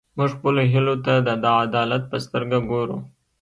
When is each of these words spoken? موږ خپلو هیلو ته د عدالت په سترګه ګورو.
موږ 0.17 0.29
خپلو 0.35 0.61
هیلو 0.73 0.95
ته 1.05 1.13
د 1.25 1.45
عدالت 1.65 2.03
په 2.11 2.17
سترګه 2.25 2.57
ګورو. 2.69 2.97